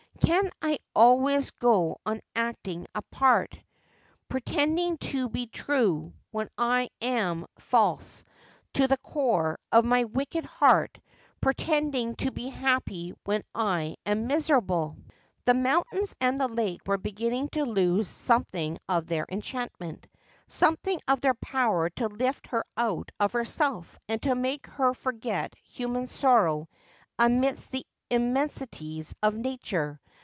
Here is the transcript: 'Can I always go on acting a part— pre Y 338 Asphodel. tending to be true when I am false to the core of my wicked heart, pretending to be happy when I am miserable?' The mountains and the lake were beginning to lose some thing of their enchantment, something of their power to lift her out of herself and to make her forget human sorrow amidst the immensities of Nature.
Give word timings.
'Can 0.31 0.51
I 0.61 0.77
always 0.95 1.51
go 1.51 1.97
on 2.05 2.21
acting 2.35 2.85
a 2.95 3.01
part— 3.01 3.49
pre 4.29 4.37
Y 4.47 4.53
338 4.53 4.53
Asphodel. 4.53 4.55
tending 4.55 4.97
to 5.09 5.29
be 5.29 5.47
true 5.47 6.13
when 6.29 6.47
I 6.57 6.89
am 7.01 7.47
false 7.59 8.23
to 8.73 8.87
the 8.87 8.95
core 8.97 9.59
of 9.73 9.83
my 9.83 10.05
wicked 10.05 10.45
heart, 10.45 10.99
pretending 11.41 12.15
to 12.17 12.31
be 12.31 12.47
happy 12.49 13.13
when 13.25 13.43
I 13.53 13.95
am 14.05 14.27
miserable?' 14.27 14.95
The 15.45 15.53
mountains 15.55 16.15
and 16.21 16.39
the 16.39 16.47
lake 16.47 16.81
were 16.85 16.99
beginning 16.99 17.49
to 17.49 17.65
lose 17.65 18.07
some 18.07 18.43
thing 18.43 18.77
of 18.87 19.07
their 19.07 19.25
enchantment, 19.27 20.07
something 20.47 21.01
of 21.09 21.19
their 21.19 21.33
power 21.33 21.89
to 21.91 22.07
lift 22.07 22.47
her 22.47 22.63
out 22.77 23.11
of 23.19 23.33
herself 23.33 23.97
and 24.07 24.21
to 24.21 24.35
make 24.35 24.67
her 24.67 24.93
forget 24.93 25.55
human 25.63 26.07
sorrow 26.07 26.69
amidst 27.19 27.71
the 27.71 27.85
immensities 28.09 29.13
of 29.21 29.35
Nature. 29.35 29.99